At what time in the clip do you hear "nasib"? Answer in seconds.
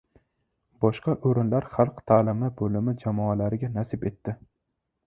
3.79-4.11